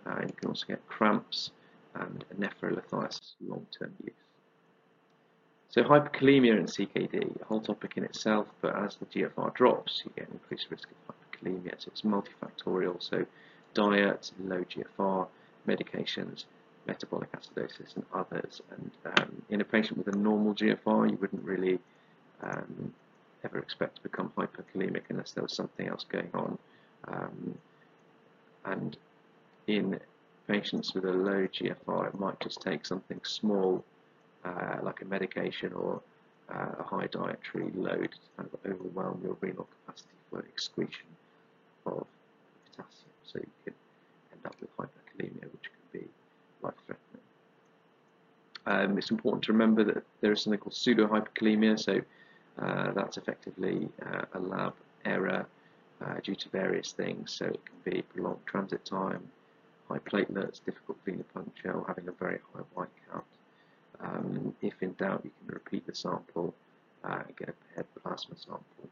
Uh, 0.05 0.21
you 0.21 0.33
can 0.33 0.49
also 0.49 0.65
get 0.67 0.85
cramps 0.88 1.51
and 1.95 2.23
nephrolithiasis 2.39 3.33
long-term 3.47 3.93
use. 4.03 4.13
So 5.69 5.83
hyperkalemia 5.83 6.57
and 6.57 6.67
CKD, 6.67 7.41
a 7.41 7.45
whole 7.45 7.61
topic 7.61 7.93
in 7.97 8.03
itself, 8.03 8.47
but 8.61 8.75
as 8.75 8.95
the 8.95 9.05
GFR 9.05 9.53
drops, 9.53 10.01
you 10.03 10.11
get 10.15 10.27
an 10.27 10.33
increased 10.33 10.67
risk 10.71 10.88
of 10.89 11.15
hyperkalemia. 11.15 11.75
So 11.77 11.89
it's 11.91 12.01
multifactorial, 12.01 13.01
so 13.01 13.25
diet, 13.75 14.31
low 14.39 14.63
GFR, 14.63 15.27
medications, 15.67 16.45
metabolic 16.88 17.31
acidosis, 17.33 17.95
and 17.95 18.05
others. 18.13 18.61
And 18.71 18.91
um, 19.05 19.41
in 19.49 19.61
a 19.61 19.63
patient 19.63 19.99
with 19.99 20.07
a 20.13 20.17
normal 20.17 20.55
GFR, 20.55 21.11
you 21.11 21.17
wouldn't 21.17 21.43
really 21.43 21.79
um, 22.41 22.93
ever 23.43 23.60
expect 23.60 23.98
to 23.98 24.03
become 24.03 24.31
hyperkalemic 24.38 25.03
unless 25.10 25.31
there 25.31 25.43
was 25.43 25.53
something 25.53 25.88
else 25.88 26.05
going 26.10 26.29
on. 26.34 26.58
Um, 27.08 27.58
and 28.65 28.98
in 29.67 30.00
patients 30.48 30.93
with 30.93 31.05
a 31.05 31.12
low 31.12 31.48
GFR, 31.48 32.08
it 32.08 32.19
might 32.19 32.39
just 32.39 32.62
take 32.62 32.86
something 32.86 33.22
small, 33.24 33.84
uh, 34.43 34.77
like 34.81 35.01
a 35.01 35.05
medication 35.05 35.74
or 35.74 36.01
uh, 36.53 36.75
a 36.79 36.84
high 36.84 37.08
dietary 37.08 37.72
load, 37.75 38.12
to 38.12 38.17
kind 38.38 38.50
of 38.51 38.72
overwhelm 38.72 39.22
your 39.24 39.38
renal 39.41 39.67
capacity 39.86 40.15
for 40.29 40.39
excretion 40.39 41.08
of 41.86 42.05
potassium. 42.65 43.12
So 43.24 43.39
you 43.39 43.48
can 43.63 43.74
end 44.34 44.46
up 44.46 44.55
with 44.60 44.75
hyperkalemia, 44.77 45.43
which 45.43 45.63
can 45.63 46.01
be 46.01 46.08
life-threatening. 46.62 47.19
Um, 48.65 48.98
it's 48.98 49.12
important 49.12 49.43
to 49.46 49.51
remember 49.51 49.84
that 49.84 50.03
there 50.22 50.31
is 50.31 50.41
something 50.41 50.60
called 50.60 50.75
pseudo-hyperkalemia, 50.75 51.79
so 51.79 52.01
that's 52.59 53.17
effectively 53.17 53.89
uh, 54.05 54.25
a 54.33 54.39
lab 54.39 54.73
error 55.05 55.45
uh, 56.01 56.15
due 56.23 56.35
to 56.35 56.49
various 56.49 56.91
things. 56.91 57.33
So 57.33 57.45
it 57.45 57.61
can 57.65 57.91
be 57.91 58.01
prolonged 58.01 58.45
transit 58.45 58.85
time, 58.85 59.29
high 59.87 59.99
platelets, 59.99 60.63
difficult 60.63 60.97
venipuncture, 61.05 61.75
or 61.75 61.85
having 61.87 62.07
a 62.07 62.11
very 62.11 62.39
high 62.53 62.63
white 62.73 62.89
count. 63.11 63.23
Um, 64.01 64.55
if 64.61 64.81
in 64.81 64.93
doubt, 64.93 65.21
you 65.23 65.31
can 65.39 65.53
repeat 65.53 65.85
the 65.85 65.95
sample 65.95 66.53
uh, 67.03 67.19
and 67.25 67.35
get 67.37 67.49
a 67.49 67.53
paired 67.73 67.87
plasma 68.01 68.35
sample. 68.37 68.89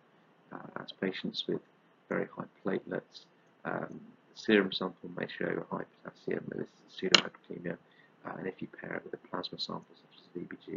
Uh, 0.51 0.81
as 0.81 0.91
patients 0.91 1.45
with 1.47 1.61
very 2.09 2.27
high 2.35 2.45
platelets, 2.65 3.25
um, 3.65 3.99
the 4.29 4.35
serum 4.35 4.71
sample 4.71 5.09
may 5.17 5.27
show 5.27 5.65
high 5.71 5.83
potassium, 6.03 6.43
this 6.55 6.67
is 6.67 7.11
pseudohyperkalemia, 7.11 7.77
uh, 8.25 8.31
and 8.37 8.47
if 8.47 8.61
you 8.61 8.67
pair 8.79 8.95
it 8.95 9.03
with 9.03 9.13
a 9.13 9.27
plasma 9.27 9.59
sample 9.59 9.85
such 9.95 10.21
as 10.21 10.41
VBG, 10.41 10.67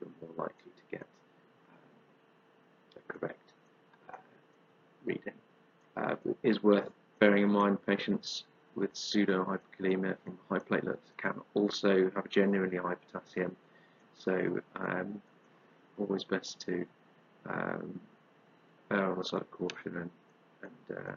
you're 0.00 0.10
more 0.20 0.44
likely 0.46 0.70
to 0.76 0.96
get 0.96 1.06
correct 3.08 3.50
uh, 4.08 4.16
reading. 5.04 5.34
Uh, 5.96 6.14
is 6.48 6.62
worth 6.62 6.90
bearing 7.20 7.44
in 7.44 7.50
mind 7.50 7.78
patients 7.86 8.44
with 8.74 8.94
pseudo-hyperkalemia 8.96 10.16
from 10.24 10.38
high 10.48 10.58
platelets 10.58 10.98
can 11.16 11.34
also 11.54 12.10
have 12.14 12.28
genuinely 12.28 12.76
high 12.76 12.94
potassium, 12.94 13.54
so 14.16 14.60
um, 14.76 15.20
always 15.98 16.24
best 16.24 16.60
to 16.60 16.86
um, 17.48 18.00
err 18.90 19.10
on 19.10 19.18
the 19.18 19.24
side 19.24 19.42
of 19.42 19.50
caution 19.50 19.96
and, 19.96 20.10
and, 20.62 20.98
uh, 20.98 21.12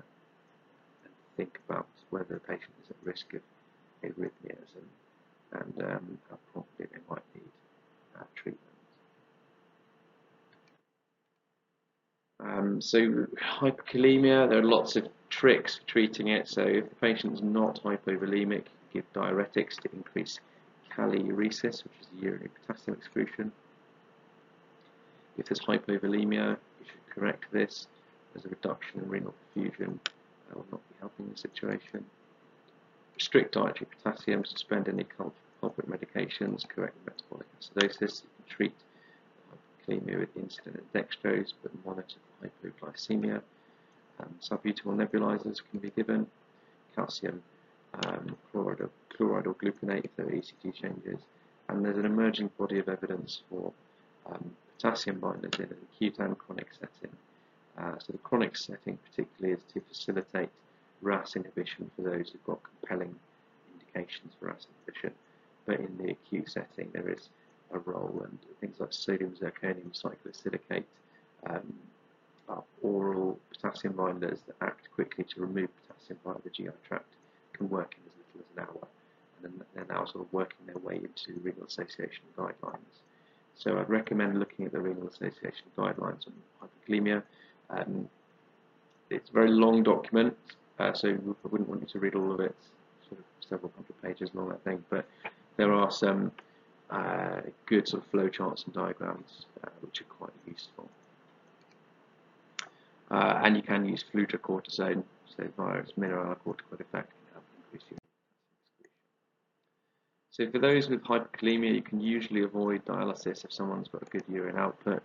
think 1.37 1.59
about 1.69 1.87
whether 2.09 2.33
the 2.33 2.39
patient 2.41 2.71
is 2.83 2.89
at 2.89 2.97
risk 3.03 3.33
of 3.33 3.41
arrhythmias 4.03 4.71
and, 4.75 5.61
and 5.61 5.91
um, 5.91 6.17
how 6.29 6.37
promptly 6.51 6.87
they 6.91 6.99
might 7.09 7.23
need 7.33 7.43
uh, 8.19 8.23
treatment. 8.35 8.59
Um, 12.43 12.81
so 12.81 13.27
hyperkalemia, 13.39 14.49
there 14.49 14.59
are 14.59 14.63
lots 14.63 14.95
of 14.95 15.07
tricks 15.31 15.77
for 15.77 15.87
treating 15.87 16.27
it. 16.27 16.47
So 16.47 16.61
if 16.61 16.89
the 16.89 16.95
patient 16.95 17.33
is 17.33 17.41
not 17.41 17.81
hypovolemic, 17.83 18.65
give 18.93 19.11
diuretics 19.13 19.77
to 19.77 19.89
increase 19.93 20.39
kaliuresis, 20.95 21.83
which 21.83 21.93
is 22.01 22.07
urinary 22.21 22.49
potassium 22.67 22.97
excretion. 22.97 23.51
If 25.37 25.47
there's 25.47 25.61
hypovolemia, 25.61 26.57
you 26.79 26.85
should 26.85 27.15
correct 27.15 27.45
this. 27.51 27.87
There's 28.33 28.45
a 28.45 28.49
reduction 28.49 28.99
in 28.99 29.09
renal 29.09 29.33
perfusion. 29.55 29.97
That 30.47 30.57
will 30.57 30.67
not 30.71 30.81
be 30.89 30.95
helping 30.99 31.29
the 31.29 31.37
situation. 31.37 32.05
Restrict 33.15 33.53
dietary 33.53 33.87
potassium, 34.03 34.45
suspend 34.45 34.89
any 34.89 35.05
culprit 35.05 35.89
medications, 35.89 36.67
correct 36.67 36.95
metabolic 37.05 37.47
acidosis. 37.59 38.23
Treat 38.49 38.73
hyperkalemia 39.87 40.19
with 40.19 40.37
insulin 40.37 40.75
and 40.75 40.93
dextrose, 40.93 41.53
but 41.63 41.71
monitor 41.85 42.17
hypoglycemia. 42.43 43.41
Um, 44.21 44.35
salbutamol 44.41 44.95
nebulizers 44.95 45.61
can 45.69 45.79
be 45.79 45.89
given. 45.91 46.27
Calcium 46.95 47.41
um, 48.05 48.35
chloride, 48.51 48.81
or, 48.81 48.89
chloride 49.15 49.47
or 49.47 49.55
gluconate 49.55 50.05
if 50.05 50.15
there 50.15 50.27
are 50.27 50.31
ECG 50.31 50.73
changes. 50.73 51.19
And 51.69 51.83
there's 51.83 51.97
an 51.97 52.05
emerging 52.05 52.51
body 52.57 52.79
of 52.79 52.89
evidence 52.89 53.41
for 53.49 53.71
um, 54.27 54.51
potassium 54.77 55.19
binders 55.19 55.53
in 55.57 55.65
an 55.65 55.77
acute 55.93 56.19
and 56.19 56.37
chronic 56.37 56.67
setting. 56.73 57.15
Uh, 57.77 57.97
so 57.99 58.11
the 58.11 58.17
chronic 58.19 58.57
setting 58.57 58.97
particularly 59.09 59.55
is 59.57 59.63
to 59.73 59.81
facilitate 59.81 60.49
RAS 61.01 61.35
inhibition 61.35 61.89
for 61.95 62.03
those 62.03 62.29
who've 62.29 62.45
got 62.45 62.59
compelling 62.63 63.15
indications 63.73 64.33
for 64.39 64.47
RAS 64.47 64.67
inhibition. 64.85 65.13
But 65.65 65.79
in 65.79 65.97
the 65.97 66.11
acute 66.11 66.49
setting, 66.49 66.89
there 66.93 67.09
is 67.09 67.29
a 67.73 67.79
role, 67.79 68.21
and 68.23 68.37
things 68.59 68.79
like 68.79 68.91
sodium 68.91 69.31
zirconium 69.31 69.93
cyclosilicate 69.93 70.83
um, 71.47 71.73
oral 72.81 73.39
potassium 73.49 73.93
binders 73.93 74.39
that 74.47 74.55
act 74.61 74.89
quickly 74.93 75.23
to 75.23 75.41
remove 75.41 75.69
potassium 75.87 76.19
via 76.23 76.35
the 76.43 76.49
GI 76.49 76.69
tract, 76.87 77.13
can 77.53 77.69
work 77.69 77.95
in 77.95 78.09
as 78.09 78.17
little 78.17 78.41
as 78.41 78.57
an 78.57 78.63
hour, 78.63 78.87
and 79.37 79.53
then 79.53 79.65
they're 79.73 79.95
now 79.95 80.05
sort 80.05 80.25
of 80.25 80.33
working 80.33 80.65
their 80.65 80.77
way 80.77 80.95
into 80.95 81.39
Renal 81.41 81.65
Association 81.65 82.23
guidelines. 82.37 82.99
So 83.55 83.77
I'd 83.77 83.89
recommend 83.89 84.39
looking 84.39 84.65
at 84.65 84.71
the 84.71 84.79
Renal 84.79 85.07
Association 85.07 85.67
guidelines 85.77 86.25
on 86.27 86.33
hyperkalemia. 86.61 87.23
Um, 87.69 88.09
it's 89.09 89.29
a 89.29 89.33
very 89.33 89.51
long 89.51 89.83
document, 89.83 90.35
uh, 90.79 90.93
so 90.93 91.09
I 91.09 91.47
wouldn't 91.47 91.69
want 91.69 91.81
you 91.81 91.87
to 91.87 91.99
read 91.99 92.15
all 92.15 92.31
of 92.31 92.39
it, 92.39 92.55
sort 93.07 93.19
of 93.19 93.25
several 93.47 93.71
hundred 93.75 94.01
pages 94.01 94.33
long, 94.33 94.51
I 94.51 94.57
think, 94.67 94.83
but 94.89 95.05
there 95.57 95.73
are 95.73 95.91
some 95.91 96.31
uh, 96.89 97.41
good 97.65 97.87
sort 97.87 98.03
of 98.03 98.11
flowcharts 98.11 98.65
and 98.65 98.73
diagrams, 98.73 99.45
uh, 99.63 99.69
which 99.81 100.01
are 100.01 100.05
quite 100.05 100.33
useful. 100.47 100.89
Uh, 103.11 103.41
and 103.43 103.57
you 103.57 103.61
can 103.61 103.85
use 103.85 104.05
fludrocortisone, 104.13 105.03
so 105.25 105.43
via 105.57 105.79
its 105.79 105.91
mineralocorticoid 105.93 106.79
effect 106.79 107.11
can 107.11 107.33
help 107.33 107.43
increase 107.57 107.83
your 107.89 107.99
So 110.31 110.49
for 110.49 110.59
those 110.59 110.89
with 110.89 111.03
hyperkalemia, 111.03 111.75
you 111.75 111.81
can 111.81 111.99
usually 111.99 112.43
avoid 112.43 112.85
dialysis 112.85 113.43
if 113.43 113.51
someone's 113.51 113.89
got 113.89 114.03
a 114.03 114.05
good 114.05 114.23
urine 114.29 114.57
output. 114.57 115.03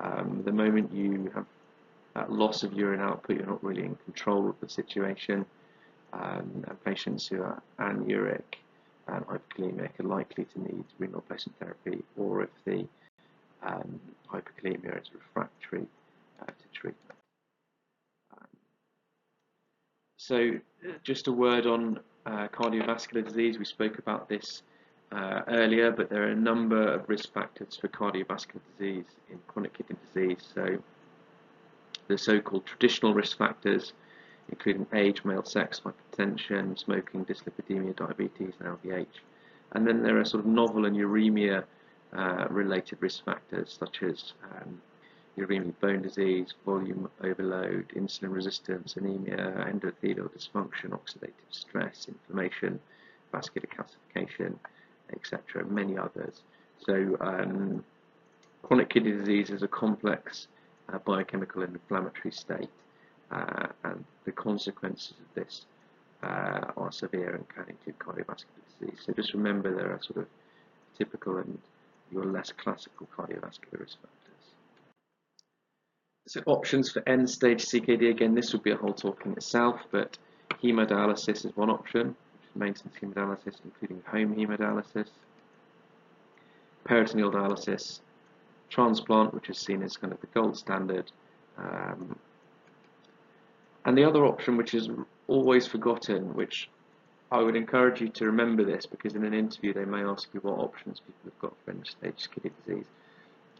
Um, 0.00 0.42
the 0.44 0.52
moment 0.52 0.92
you 0.92 1.30
have 1.34 1.46
that 2.14 2.32
loss 2.32 2.64
of 2.64 2.72
urine 2.72 3.00
output, 3.00 3.36
you're 3.36 3.46
not 3.46 3.62
really 3.62 3.84
in 3.84 3.94
control 4.04 4.48
of 4.48 4.56
the 4.60 4.68
situation. 4.68 5.46
Um, 6.12 6.64
and 6.66 6.84
patients 6.84 7.28
who 7.28 7.42
are 7.42 7.62
anuric 7.78 8.42
and 9.06 9.24
hyperkalemic 9.26 10.00
are 10.00 10.04
likely 10.04 10.44
to 10.44 10.60
need 10.60 10.84
renal 10.98 11.20
replacement 11.20 11.58
therapy, 11.58 12.02
or 12.16 12.42
if 12.42 12.50
the 12.64 12.86
um, 13.62 14.00
hyperkalemia 14.32 15.00
is 15.00 15.10
refractory 15.12 15.86
uh, 16.40 16.46
to 16.46 16.68
treatment. 16.72 17.18
Um, 18.32 18.46
so 20.18 20.50
just 21.04 21.28
a 21.28 21.32
word 21.32 21.66
on 21.66 22.00
uh, 22.26 22.48
cardiovascular 22.48 23.24
disease. 23.24 23.56
We 23.58 23.64
spoke 23.64 23.98
about 23.98 24.28
this 24.28 24.62
uh, 25.12 25.42
earlier, 25.46 25.92
but 25.92 26.10
there 26.10 26.24
are 26.24 26.32
a 26.32 26.36
number 26.36 26.94
of 26.94 27.08
risk 27.08 27.32
factors 27.32 27.78
for 27.80 27.88
cardiovascular 27.88 28.60
disease 28.76 29.06
in 29.30 29.38
chronic 29.46 29.74
kidney 29.74 29.96
disease. 30.12 30.46
So 30.54 30.78
the 32.08 32.18
so-called 32.18 32.66
traditional 32.66 33.14
risk 33.14 33.38
factors, 33.38 33.92
including 34.48 34.88
age, 34.92 35.24
male 35.24 35.44
sex, 35.44 35.80
hypertension, 35.80 36.76
smoking, 36.76 37.24
dyslipidemia, 37.24 37.94
diabetes, 37.94 38.54
and 38.58 38.76
LVH. 38.76 39.06
And 39.72 39.86
then 39.86 40.02
there 40.02 40.18
are 40.18 40.24
sort 40.24 40.44
of 40.44 40.50
novel 40.50 40.84
and 40.84 40.96
uremia 40.96 41.62
uh, 42.16 42.46
related 42.50 42.98
risk 43.00 43.24
factors 43.24 43.76
such 43.78 44.02
as 44.02 44.32
um, 44.52 44.80
uremic 45.38 45.78
bone 45.80 46.02
disease, 46.02 46.54
volume 46.64 47.08
overload, 47.22 47.88
insulin 47.96 48.32
resistance, 48.32 48.96
anemia, 48.96 49.66
endothelial 49.68 50.28
dysfunction, 50.30 50.90
oxidative 50.90 51.50
stress, 51.50 52.06
inflammation, 52.08 52.80
vascular 53.32 53.68
calcification, 53.68 54.54
etc., 55.12 55.64
many 55.66 55.96
others. 55.96 56.42
So 56.84 57.16
um, 57.20 57.84
chronic 58.62 58.90
kidney 58.90 59.12
disease 59.12 59.50
is 59.50 59.62
a 59.62 59.68
complex 59.68 60.48
uh, 60.92 60.98
biochemical 60.98 61.62
and 61.62 61.74
inflammatory 61.74 62.32
state, 62.32 62.70
uh, 63.30 63.68
and 63.84 64.04
the 64.24 64.32
consequences 64.32 65.12
of 65.12 65.34
this 65.34 65.66
uh, 66.22 66.72
are 66.76 66.92
severe 66.92 67.34
and 67.34 67.48
can 67.48 67.64
include 67.68 67.98
cardiovascular 67.98 68.80
disease. 68.80 68.98
So 69.04 69.12
just 69.12 69.34
remember 69.34 69.74
there 69.74 69.92
are 69.92 70.00
sort 70.02 70.18
of 70.18 70.26
typical 70.96 71.38
and 71.38 71.58
your 72.10 72.24
less 72.24 72.52
classical 72.52 73.06
cardiovascular 73.16 73.80
risk 73.80 73.98
factors. 74.00 74.17
So 76.28 76.42
options 76.44 76.92
for 76.92 77.02
end-stage 77.08 77.64
CKD, 77.64 78.10
again, 78.10 78.34
this 78.34 78.52
would 78.52 78.62
be 78.62 78.70
a 78.70 78.76
whole 78.76 78.92
talk 78.92 79.24
in 79.24 79.32
itself, 79.32 79.80
but 79.90 80.18
hemodialysis 80.62 81.46
is 81.46 81.56
one 81.56 81.70
option, 81.70 82.14
maintenance 82.54 82.94
hemodialysis, 83.00 83.54
including 83.64 84.02
home 84.06 84.36
hemodialysis, 84.36 85.08
peritoneal 86.84 87.32
dialysis, 87.32 88.00
transplant, 88.68 89.32
which 89.32 89.48
is 89.48 89.56
seen 89.56 89.82
as 89.82 89.96
kind 89.96 90.12
of 90.12 90.20
the 90.20 90.26
gold 90.26 90.54
standard, 90.58 91.10
um, 91.56 92.18
and 93.86 93.96
the 93.96 94.04
other 94.04 94.26
option, 94.26 94.58
which 94.58 94.74
is 94.74 94.90
always 95.28 95.66
forgotten, 95.66 96.34
which 96.34 96.68
I 97.32 97.40
would 97.40 97.56
encourage 97.56 98.02
you 98.02 98.10
to 98.10 98.26
remember 98.26 98.66
this 98.66 98.84
because 98.84 99.14
in 99.14 99.24
an 99.24 99.32
interview 99.32 99.72
they 99.72 99.86
may 99.86 100.02
ask 100.02 100.28
you 100.34 100.40
what 100.40 100.58
options 100.58 101.00
people 101.00 101.20
have 101.24 101.38
got 101.38 101.54
for 101.64 101.70
end-stage 101.70 102.28
kidney 102.34 102.50
disease. 102.66 102.84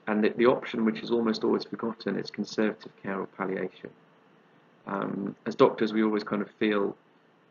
And 0.08 0.24
the, 0.24 0.30
the, 0.30 0.46
option 0.46 0.86
which 0.86 1.00
is 1.00 1.10
almost 1.10 1.44
always 1.44 1.64
forgotten 1.64 2.18
is 2.18 2.30
conservative 2.30 2.92
care 3.02 3.20
or 3.20 3.26
palliation. 3.26 3.90
Um, 4.86 5.36
as 5.44 5.54
doctors, 5.54 5.92
we 5.92 6.02
always 6.02 6.24
kind 6.24 6.40
of 6.40 6.50
feel, 6.52 6.96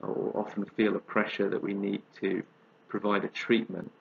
or 0.01 0.31
often 0.33 0.65
feel 0.65 0.95
a 0.95 0.99
pressure 0.99 1.49
that 1.49 1.61
we 1.61 1.75
need 1.75 2.01
to 2.19 2.41
provide 2.87 3.23
a 3.23 3.27
treatment 3.27 3.91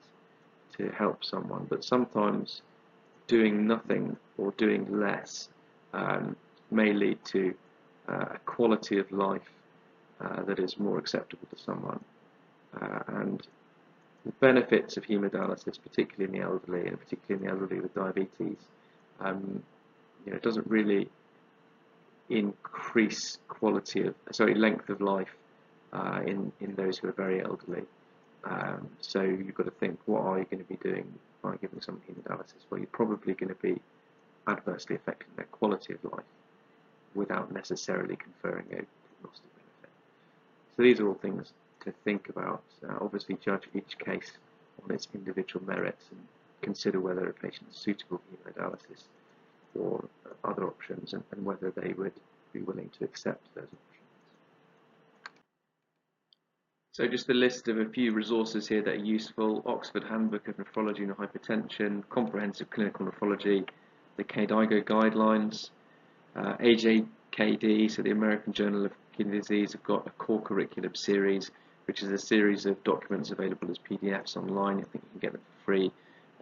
to 0.75 0.89
help 0.89 1.23
someone, 1.23 1.67
but 1.69 1.83
sometimes 1.83 2.63
doing 3.27 3.67
nothing 3.67 4.17
or 4.39 4.51
doing 4.57 4.99
less 4.99 5.49
um, 5.93 6.35
may 6.71 6.93
lead 6.93 7.23
to 7.25 7.53
uh, 8.09 8.25
a 8.33 8.39
quality 8.45 8.97
of 8.97 9.11
life 9.11 9.51
uh, 10.19 10.41
that 10.43 10.57
is 10.57 10.79
more 10.79 10.97
acceptable 10.97 11.47
to 11.55 11.61
someone. 11.61 11.99
Uh, 12.81 13.03
and 13.07 13.45
the 14.27 14.33
benefits 14.39 14.97
of 14.97 15.05
hemodialysis, 15.05 15.81
particularly 15.81 16.25
in 16.25 16.39
the 16.39 16.45
elderly, 16.45 16.87
and 16.87 16.99
particularly 16.99 17.41
in 17.41 17.47
the 17.47 17.53
elderly 17.53 17.79
with 17.81 17.93
diabetes, 17.93 18.57
um, 19.19 19.63
you 20.25 20.31
know, 20.31 20.37
it 20.37 20.43
doesn't 20.43 20.67
really 20.67 21.09
increase 22.29 23.37
quality 23.47 24.01
of, 24.01 24.15
sorry, 24.31 24.53
length 24.53 24.89
of 24.89 25.01
life 25.01 25.33
uh, 25.93 26.19
in 26.25 26.51
in 26.59 26.75
those 26.75 26.97
who 26.97 27.07
are 27.07 27.13
very 27.13 27.41
elderly. 27.41 27.83
Um, 28.43 28.89
so 29.01 29.21
you've 29.21 29.55
got 29.55 29.65
to 29.65 29.71
think, 29.71 29.99
what 30.05 30.21
are 30.21 30.39
you 30.39 30.45
going 30.45 30.63
to 30.63 30.69
be 30.69 30.77
doing 30.77 31.11
by 31.41 31.55
giving 31.57 31.81
someone 31.81 32.03
hemodialysis? 32.09 32.61
Well, 32.69 32.79
you're 32.79 32.87
probably 32.87 33.33
going 33.33 33.49
to 33.49 33.61
be 33.61 33.81
adversely 34.47 34.95
affecting 34.95 35.27
their 35.35 35.45
quality 35.45 35.93
of 35.93 36.03
life 36.11 36.23
without 37.15 37.51
necessarily 37.51 38.15
conferring 38.15 38.65
a 38.71 38.83
prognostic 39.21 39.51
benefit. 39.55 39.91
So 40.75 40.83
these 40.83 40.99
are 40.99 41.07
all 41.07 41.15
things 41.15 41.51
to 41.91 41.97
think 42.03 42.29
about. 42.29 42.63
Uh, 42.87 42.95
obviously, 43.01 43.37
judge 43.43 43.63
each 43.73 43.97
case 43.97 44.31
on 44.83 44.93
its 44.93 45.07
individual 45.13 45.65
merits 45.65 46.05
and 46.11 46.19
consider 46.61 46.99
whether 46.99 47.27
a 47.27 47.33
patient 47.33 47.67
is 47.71 47.77
suitable 47.77 48.19
for 48.43 48.51
hemodialysis 48.51 49.03
or 49.79 50.03
other 50.43 50.65
options 50.65 51.13
and, 51.13 51.23
and 51.31 51.45
whether 51.45 51.71
they 51.71 51.93
would 51.93 52.13
be 52.53 52.61
willing 52.61 52.89
to 52.97 53.05
accept 53.05 53.43
those 53.55 53.65
options. 53.65 53.83
So 56.93 57.07
just 57.07 57.29
a 57.29 57.33
list 57.33 57.67
of 57.67 57.77
a 57.77 57.85
few 57.85 58.11
resources 58.11 58.67
here 58.67 58.81
that 58.81 58.95
are 58.95 58.95
useful. 58.95 59.61
Oxford 59.67 60.03
Handbook 60.03 60.47
of 60.47 60.57
Nephrology 60.57 61.03
and 61.03 61.11
Hypertension, 61.11 62.01
Comprehensive 62.09 62.71
Clinical 62.71 63.05
Nephrology, 63.05 63.67
the 64.15 64.23
KDIGO 64.23 64.83
Guidelines, 64.83 65.69
uh, 66.35 66.57
AJKD, 66.57 67.91
so 67.91 68.01
the 68.01 68.09
American 68.09 68.51
Journal 68.51 68.83
of 68.85 68.93
Kidney 69.15 69.37
Disease, 69.37 69.73
have 69.73 69.83
got 69.83 70.07
a 70.07 70.09
core 70.11 70.41
curriculum 70.41 70.95
series 70.95 71.51
which 71.87 72.03
is 72.03 72.11
a 72.11 72.17
series 72.17 72.65
of 72.65 72.83
documents 72.83 73.31
available 73.31 73.71
as 73.71 73.77
PDFs 73.79 74.35
online. 74.35 74.79
I 74.79 74.83
think 74.83 75.03
you 75.03 75.09
can 75.11 75.19
get 75.19 75.31
them 75.31 75.41
for 75.41 75.65
free 75.65 75.91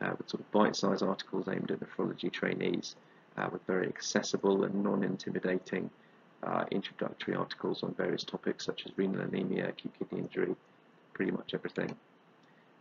uh, 0.02 0.12
with 0.18 0.30
sort 0.30 0.42
of 0.42 0.52
bite-sized 0.52 1.04
articles 1.04 1.48
aimed 1.48 1.72
at 1.72 1.80
nephrology 1.80 2.32
trainees 2.32 2.96
uh, 3.38 3.48
with 3.52 3.62
very 3.68 3.88
accessible 3.88 4.64
and 4.64 4.84
non-intimidating 4.84 5.90
uh, 6.44 6.66
introductory 6.72 7.36
articles 7.36 7.84
on 7.84 7.94
various 7.94 8.24
topics 8.24 8.66
such 8.66 8.86
as 8.86 8.92
renal 8.98 9.22
anemia, 9.22 9.70
acute 9.70 9.94
kidney 9.98 10.20
injury, 10.20 10.56
pretty 11.14 11.32
much 11.32 11.54
everything. 11.54 11.96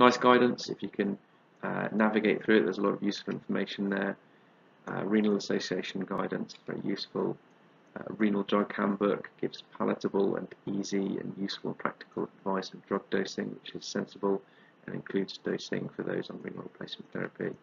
Nice 0.01 0.17
guidance 0.17 0.69
if 0.69 0.83
you 0.83 0.89
can 0.89 1.19
uh, 1.63 1.89
navigate 1.93 2.45
through 2.45 2.59
it. 2.59 2.65
There's 2.65 2.79
a 2.79 2.83
lot 2.83 2.95
of 2.95 3.03
useful 3.03 3.35
information 3.35 3.89
there. 3.91 4.17
Uh, 4.87 5.03
renal 5.05 5.37
Association 5.37 6.05
guidance, 6.05 6.55
very 6.67 6.81
useful. 6.85 7.37
Uh, 7.97 8.03
renal 8.19 8.43
drug 8.43 8.75
handbook 8.75 9.31
gives 9.41 9.63
palatable 9.79 10.37
and 10.37 10.49
easy 10.67 11.19
and 11.19 11.33
useful 11.39 11.75
practical 11.75 12.25
advice 12.39 12.73
on 12.75 12.83
drug 12.89 13.09
dosing, 13.11 13.51
which 13.51 13.75
is 13.75 13.87
sensible 13.87 14.43
and 14.87 14.95
includes 14.95 15.39
dosing 15.39 15.89
for 15.91 16.03
those 16.03 16.29
on 16.31 16.41
renal 16.43 16.63
replacement 16.63 17.11
therapy. 17.13 17.55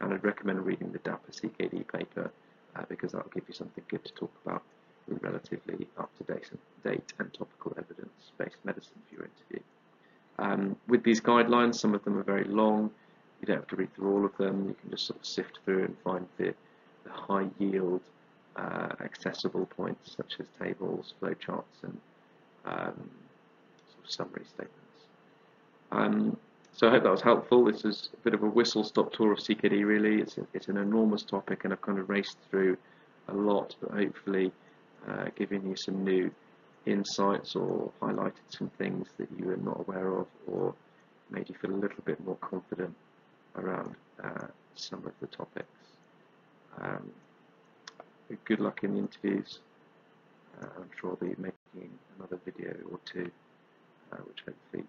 And 0.00 0.14
I'd 0.14 0.24
recommend 0.24 0.64
reading 0.64 0.92
the 0.92 0.98
DAPA 1.00 1.30
CKD 1.32 1.86
paper 1.88 2.30
uh, 2.76 2.82
because 2.88 3.12
that 3.12 3.24
will 3.24 3.32
give 3.34 3.44
you 3.48 3.54
something 3.54 3.84
good 3.88 4.04
to 4.04 4.12
talk 4.12 4.32
about 4.46 4.62
with 5.08 5.22
relatively 5.22 5.88
up-to-date 5.98 6.50
date 6.84 7.12
and 7.18 7.32
topical 7.34 7.74
evidence-based 7.76 8.56
medicine 8.64 9.02
for 9.08 9.16
your 9.16 9.24
interview. 9.24 9.60
Um, 10.38 10.76
with 10.88 11.02
these 11.02 11.20
guidelines, 11.20 11.74
some 11.74 11.94
of 11.94 12.04
them 12.04 12.16
are 12.16 12.22
very 12.22 12.44
long. 12.44 12.90
You 13.40 13.46
don't 13.46 13.56
have 13.56 13.68
to 13.68 13.76
read 13.76 13.94
through 13.94 14.12
all 14.12 14.24
of 14.24 14.36
them. 14.36 14.68
You 14.68 14.76
can 14.80 14.90
just 14.90 15.06
sort 15.06 15.18
of 15.18 15.26
sift 15.26 15.58
through 15.64 15.84
and 15.84 15.96
find 16.04 16.26
the, 16.38 16.54
the 17.04 17.10
high 17.10 17.48
yield 17.58 18.00
uh, 18.60 18.88
accessible 19.02 19.66
points 19.66 20.14
such 20.16 20.36
as 20.40 20.46
tables, 20.60 21.14
flowcharts, 21.20 21.82
and 21.82 21.98
um, 22.64 23.10
sort 23.92 24.04
of 24.04 24.10
summary 24.10 24.44
statements. 24.44 24.76
Um, 25.92 26.36
so 26.72 26.88
I 26.88 26.90
hope 26.90 27.02
that 27.04 27.10
was 27.10 27.22
helpful. 27.22 27.64
This 27.64 27.84
is 27.84 28.10
a 28.14 28.16
bit 28.18 28.34
of 28.34 28.42
a 28.42 28.46
whistle-stop 28.46 29.12
tour 29.12 29.32
of 29.32 29.38
CKD 29.38 29.84
really. 29.84 30.20
It's, 30.20 30.38
a, 30.38 30.46
it's 30.54 30.68
an 30.68 30.76
enormous 30.76 31.22
topic 31.22 31.64
and 31.64 31.72
I've 31.72 31.82
kind 31.82 31.98
of 31.98 32.08
raced 32.08 32.36
through 32.50 32.76
a 33.28 33.34
lot, 33.34 33.74
but 33.80 33.90
hopefully 33.90 34.52
uh, 35.08 35.26
giving 35.36 35.66
you 35.66 35.76
some 35.76 36.04
new 36.04 36.30
insights 36.86 37.56
or 37.56 37.90
highlighted 38.00 38.32
some 38.48 38.70
things 38.78 39.08
that 39.18 39.28
you 39.38 39.46
were 39.46 39.56
not 39.56 39.80
aware 39.80 40.18
of 40.18 40.26
or 40.46 40.74
made 41.30 41.48
you 41.48 41.54
feel 41.60 41.72
a 41.72 41.76
little 41.76 42.02
bit 42.04 42.24
more 42.24 42.36
confident 42.36 42.94
around 43.56 43.94
uh, 44.22 44.46
some 44.74 45.04
of 45.04 45.12
the 45.20 45.26
topics. 45.26 45.66
Um, 46.80 47.10
good 48.44 48.60
luck 48.60 48.80
in 48.82 48.94
the 48.94 49.00
interviews. 49.00 49.60
Uh, 50.60 50.66
I'm 50.76 50.90
sure 51.00 51.10
I'll 51.10 51.16
be 51.16 51.34
making 51.38 51.90
another 52.18 52.38
video 52.44 52.74
or 52.90 52.98
two, 53.04 53.30
uh, 54.12 54.16
which 54.16 54.40
hopefully 54.46 54.84